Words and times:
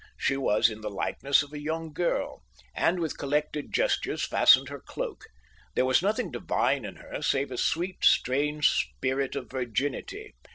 She 0.17 0.35
was 0.35 0.71
in 0.71 0.81
the 0.81 0.89
likeness 0.89 1.43
of 1.43 1.53
a 1.53 1.59
young 1.59 1.93
girl, 1.93 2.41
and 2.73 2.99
with 2.99 3.19
collected 3.19 3.71
gesture 3.71 4.17
fastened 4.17 4.69
her 4.69 4.79
cloak. 4.79 5.25
There 5.75 5.85
was 5.85 6.01
nothing 6.01 6.31
divine 6.31 6.85
in 6.85 6.95
her 6.95 7.21
save 7.21 7.51
a 7.51 7.57
sweet 7.59 8.03
strange 8.03 8.67
spirit 8.69 9.35
of 9.35 9.51
virginity. 9.51 10.33